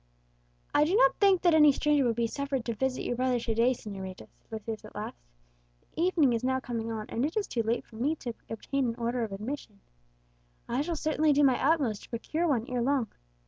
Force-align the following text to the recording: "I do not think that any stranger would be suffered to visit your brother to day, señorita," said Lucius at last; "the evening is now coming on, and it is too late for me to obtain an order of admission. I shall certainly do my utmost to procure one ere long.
"I 0.73 0.83
do 0.83 0.95
not 0.95 1.19
think 1.19 1.43
that 1.43 1.53
any 1.53 1.71
stranger 1.71 2.05
would 2.05 2.15
be 2.15 2.25
suffered 2.25 2.65
to 2.65 2.73
visit 2.73 3.03
your 3.05 3.15
brother 3.15 3.39
to 3.39 3.53
day, 3.53 3.71
señorita," 3.71 4.27
said 4.33 4.51
Lucius 4.51 4.83
at 4.83 4.95
last; 4.95 5.21
"the 5.81 6.01
evening 6.01 6.33
is 6.33 6.43
now 6.43 6.59
coming 6.59 6.91
on, 6.91 7.05
and 7.09 7.23
it 7.23 7.37
is 7.37 7.45
too 7.47 7.61
late 7.61 7.85
for 7.85 7.97
me 7.97 8.15
to 8.15 8.33
obtain 8.49 8.87
an 8.87 8.95
order 8.95 9.21
of 9.23 9.31
admission. 9.31 9.79
I 10.67 10.81
shall 10.81 10.95
certainly 10.95 11.33
do 11.33 11.43
my 11.43 11.63
utmost 11.63 12.01
to 12.01 12.09
procure 12.09 12.47
one 12.47 12.65
ere 12.67 12.81
long. 12.81 13.09